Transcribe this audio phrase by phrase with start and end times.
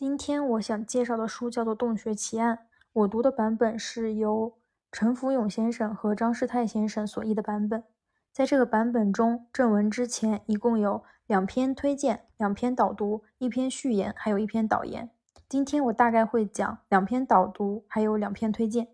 [0.00, 2.56] 今天我想介绍的书叫做《洞穴奇案》，
[2.94, 4.56] 我读的版本是由
[4.90, 7.84] 陈福勇先生和张世泰先生所译的版本。
[8.32, 15.10] 在这个版本中，正文之前一共有两篇推荐、两篇导读、一篇序言，还有一篇导言。
[15.46, 18.88] 今天我大概会讲两篇导读，还有两篇推荐，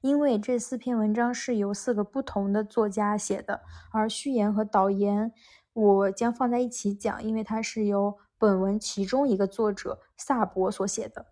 [0.00, 3.60] 因为这四篇文章是由四个不同的作家写的，
[3.92, 5.34] 而序言和导言
[5.74, 8.16] 我将放在一起讲，因为它是由。
[8.38, 11.26] 本文其中一个作者萨博所写的。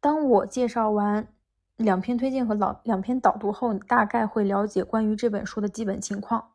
[0.00, 1.28] 当我介绍完
[1.76, 6.52] 两篇推荐和老两篇导读后，你大概会了解关于这本书的基本情况。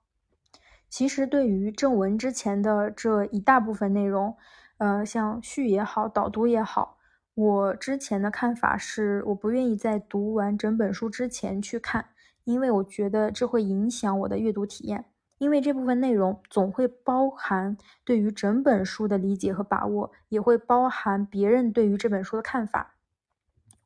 [0.89, 4.37] 其实，对于正文之前的这一大部分内容，
[4.77, 6.97] 呃，像序也好，导读也好，
[7.33, 12.09] 我之前的看法是，我不愿意在读完整本书之前去看，
[12.43, 15.05] 因为我觉得这会影响我的阅读体验。
[15.43, 22.95] 因为这部分内容总会包含对于整本书的理解和把握，也会包含别人对于这本书的看法。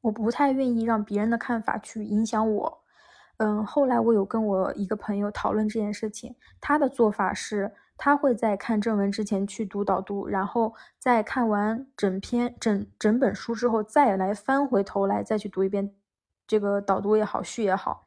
[0.02, 2.84] 我不太愿意让别人的看法去影响我。
[3.38, 15.92] 嗯，后来我有跟我一个朋友讨论这件事情，他的做法是，他会在看正文之前去读导读，然后在看完整篇整整本书之后，再来翻回头来再去读一遍
[16.46, 18.07] 这个导读也好，序也好。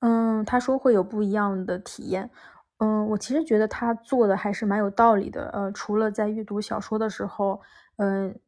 [0.00, 2.30] 嗯，他说会有不一样的体验。
[2.78, 5.48] 嗯，我其实觉得他做的还是蛮有道理的。
[5.50, 7.60] 呃，除了在阅读小说的时候，
[7.96, 8.38] 嗯，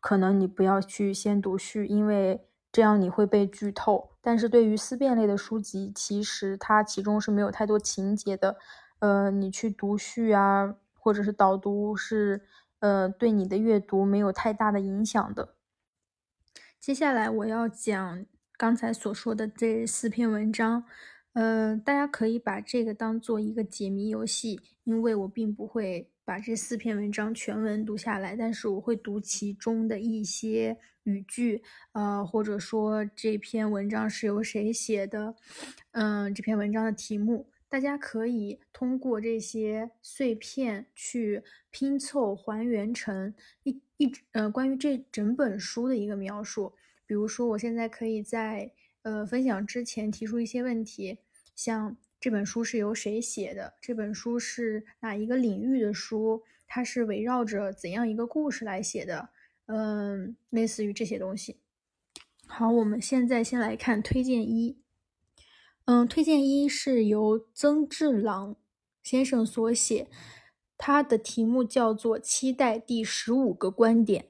[0.00, 4.12] 可能你不要去先读序，因为这样你会被剧透。
[4.20, 8.56] 但是对于思辨类的书籍，其实它其中是没有太多情节的。
[9.00, 12.42] 呃，你去读序啊，或者是导读，是
[12.78, 15.54] 呃对你的阅读没有太大的影响的。
[16.78, 18.24] 接下来我要讲。
[18.60, 20.84] 刚才所说的这四篇文章，
[21.32, 35.34] 呃，大家可以把这个当做一个解谜游戏，因为我并不会把这四篇文章全文读下来，但是我会读其中的一些语句，呃，或者说这篇文章是由谁写的，
[35.92, 46.74] 嗯，这篇文章的题目，大家可以通过这些碎片去拼凑还原成一一呃关于这整本书的一个描述。
[47.10, 48.70] 比如说，我现在可以在
[49.02, 51.18] 呃分享之前提出一些问题，
[51.56, 53.74] 像这本书是由谁写的？
[53.80, 56.44] 这本书是哪一个领域的书？
[56.68, 59.30] 它是围绕着怎样一个故事来写的？
[59.66, 61.56] 嗯，类似于这些东西。
[62.46, 64.78] 好，我们现在先来看推荐一。
[65.86, 68.54] 嗯，推荐一是由曾志朗
[69.02, 70.06] 先生所写，
[70.78, 74.22] 他的题目叫做《期待第十五个观点》。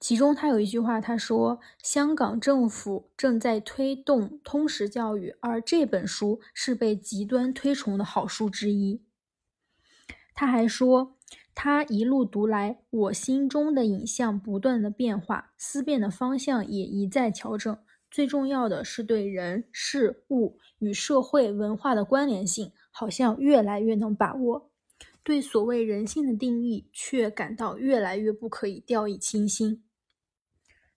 [0.00, 9.02] 其中他有一句话，他说：“香港政府正在推动通识教育，而这本书是被极端推崇的好书之一。”
[10.34, 11.18] 他还说
[11.54, 17.78] ：“他一路读来，我心中的影像不断的变化，思辨的方向也一再调整。
[18.10, 24.70] 最重要的是，对人事物与社会文化的关联性，好像越来越能把握；
[25.22, 29.84] 对所谓人性的定义，却感到越来越不可以掉以轻心。”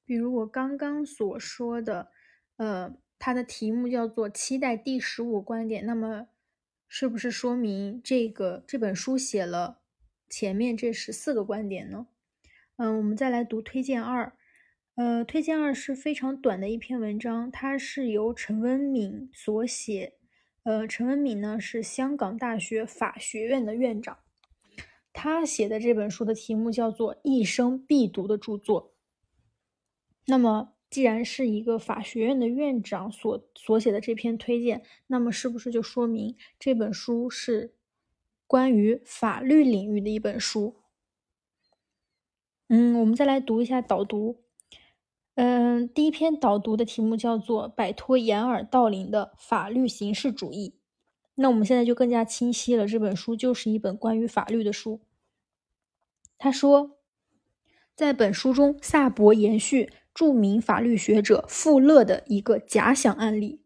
[0.05, 2.11] 比如我刚刚所说的，
[2.57, 6.27] 呃，它的题目叫做“期待第十五观点”，那么
[6.87, 9.79] 是不是说明这个这本书写了
[10.29, 12.07] 前面这十四个观点呢？
[12.77, 14.33] 嗯，我们再来读推荐二，
[14.95, 20.13] 呃，推荐二是非常短的一篇文章，它是由陈文敏所写，
[20.63, 24.17] 呃，陈文敏呢是香港大学法学院的院长，
[25.13, 28.89] 他写的这本书的题目叫做《一生必读的著作》。
[30.25, 37.73] 那么，既然是一个法学院的院长所所写的这篇推荐，那么是不是就说明这本书是
[38.47, 40.75] 关于法律领域的一本书？
[42.69, 44.37] 嗯，我们再来读一下导读。
[45.35, 50.75] 嗯，第一篇导读的题目叫做《摆脱掩耳盗铃的法律形式主义》。
[51.35, 55.01] 那我们现在就更加清晰了，这本书就是一本关于法律的书。
[56.37, 56.99] 他说，
[57.95, 59.91] 在本书中，萨博延续。
[60.13, 63.61] 著名法律学者富勒的一个假想案例：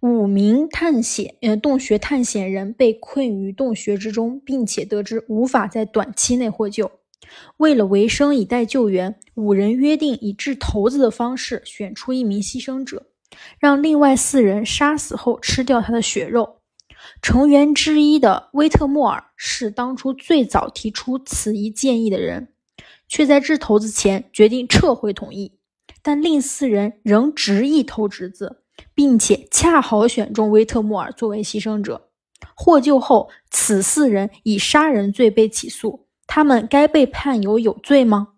[0.00, 6.90] 五名探险呃洞穴探险人被困于洞穴之中，并且得知无法在短期内获救。
[7.56, 13.06] 为了维生以待救援，五人约定以掷骰子的方式选出一名牺牲者，
[13.58, 16.56] 让另外四人杀死后吃掉他的血肉。
[17.22, 22.48] 成员之一的威特莫尔是当初最早提出此一建议的人，
[23.08, 25.58] 却在掷骰子前决定撤回同意。
[26.02, 28.62] 但另四人仍执意偷侄子，
[28.94, 32.10] 并且恰好选中威特莫尔作为牺牲者。
[32.54, 38.34] 获救后，此四人以杀人罪被起诉，他们该被判有有罪吗？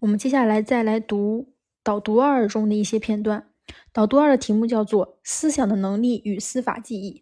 [0.00, 3.48] 我们接下来再来读导读二中的一些片段。
[3.92, 7.20] 导读二的题目叫做《思想的能力与司法记忆》。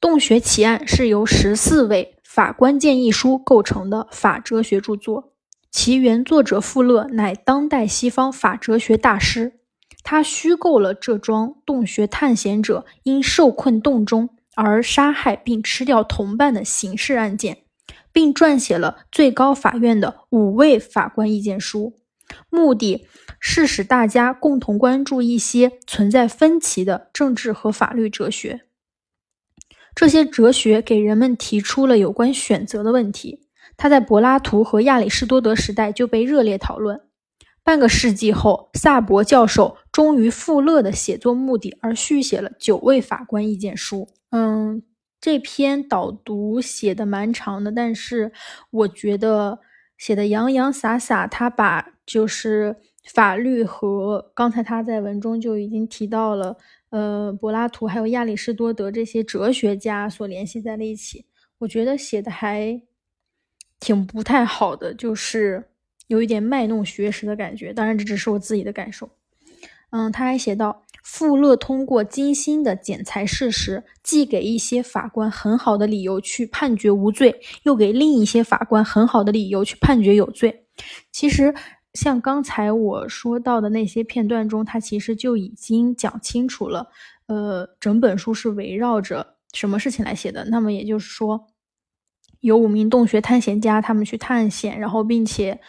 [0.00, 5.32] 洞穴奇案是由十四位法官建议书构成的法哲学著作，
[5.76, 9.60] 其原作者富勒乃当代西方法哲学大师。
[10.02, 17.58] 他虚构了这桩洞穴探险者因受困洞中而杀害并吃掉同伴的刑事案件，
[18.10, 21.92] 并撰写了最高法院的五位法官意见书，
[22.48, 23.06] 目的
[23.38, 28.62] 是使大家共同关注一些存在分歧的政治和法律哲学。
[29.94, 33.42] 这些哲学给人们提出了有关选择的问题。
[33.76, 37.00] 他在柏拉图和亚里士多德时代就被热烈讨论。
[37.62, 44.08] 半个世纪后，萨博教授忠于富勒的写作目的而续写了九位法官意见书。
[44.30, 44.82] 嗯，
[45.20, 48.30] 这篇导读写的蛮长的，但是
[48.70, 49.58] 我觉得
[49.98, 51.26] 写的洋洋洒洒。
[51.26, 52.76] 他把就是
[53.12, 56.56] 法律和刚才他在文中就已经提到了。
[56.90, 61.26] 呃，柏拉图还有亚里士多德这些哲学家所联系在了一起，
[61.58, 62.80] 我觉得写的还
[63.80, 65.64] 挺不太好的，就是
[66.06, 67.72] 有一点卖弄学识的感觉。
[67.72, 69.08] 当然，这只是我自己的感受。
[69.90, 80.66] 嗯，他还写到，富勒通过精心的剪裁事实，既给一些法官很好的理由去判决无罪，又给另一些法官很好的理由去判决有罪。
[81.12, 81.54] 其实。
[81.94, 86.88] 像刚才我说到的那些片段中，他其实就已经讲清楚了，
[87.24, 90.44] 呃，整本书是围绕着什么事情来写的。
[90.50, 91.46] 那么也就是说，
[92.40, 95.60] 有五名洞穴探险家，他们去探险，然后并且，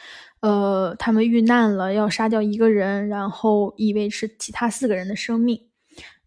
[0.42, 5.60] 呃，他们遇难了，要杀掉一个人，然后以为是其他四个人的生命。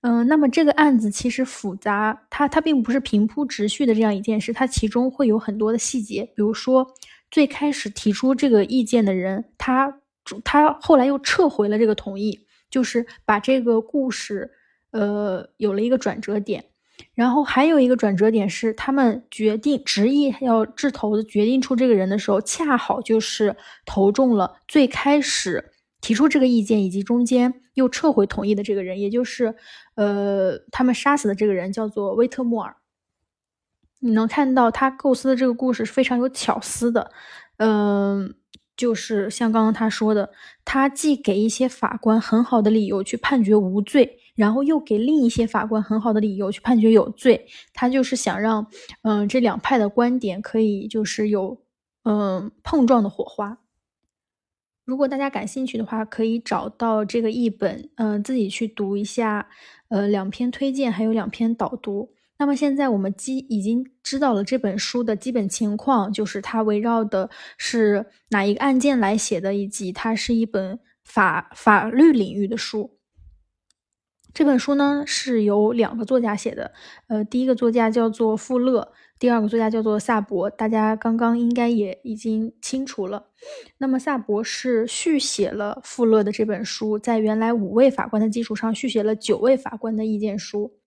[0.03, 6.87] 嗯，那么这个案子其实复杂，它它并不是平铺直叙的这样一件事，它其中会有很多的细节，比如说。
[7.33, 10.01] 最开始提出这个意见的人，他
[10.43, 12.37] 他后来又撤回了这个同意，
[12.69, 14.51] 就是把这个故事，
[14.91, 16.65] 呃，有了一个转折点。
[17.20, 29.55] 然后还有一个转折点是，他们决定执意要掷骰子决定出这个人的时候，恰好就是投中了最开始提出这个意见以及中间又撤回同意的这个人，也就是，
[29.96, 32.75] 呃，他们杀死的这个人叫做威特莫尔。
[33.99, 37.11] 你能看到他构思的这个故事是非常有巧思的，
[37.58, 38.34] 嗯，
[38.78, 40.31] 就是像刚刚他说的，
[40.64, 48.67] 他既给一些法官很好的理由去判决无罪，然后又给另一些法官很好的理由去判决有罪，他就是想让，
[49.03, 51.61] 嗯，这两派的观点可以就是有，
[52.05, 53.59] 嗯，碰撞的火花。
[54.87, 59.47] 如果大家感兴趣的话，可以找到这个译本，嗯，自己去读一下，
[59.89, 62.15] 呃，两篇推荐还有两篇导读。
[62.39, 67.29] 那么现在我们基已经知道了这本书的基本情况，就是它围绕的
[67.59, 72.97] 是哪一个案件来写的，以及它是一本法法律领域的书。
[74.32, 76.73] 这本书呢是由两个作家写的，
[77.09, 80.49] 呃，第一个作家叫做富勒，第二个作家叫做萨博。
[80.49, 83.27] 大家刚刚应该也已经清楚了。
[83.79, 90.79] 那么萨博是续写了富勒的这本书，在原来五位法官的基础上续写了九位法官的意见书。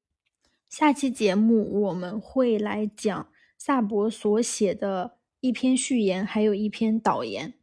[0.70, 7.54] 下期节目我们会来讲萨博所写的一篇序言，还有一篇导言。